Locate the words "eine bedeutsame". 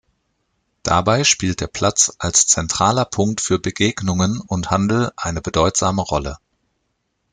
5.15-6.01